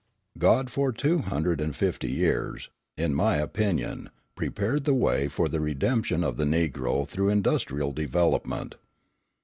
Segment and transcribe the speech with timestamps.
[0.39, 5.59] God for two hundred and fifty years, in my opinion, prepared the way for the
[5.59, 8.73] redemption of the Negro through industrial development.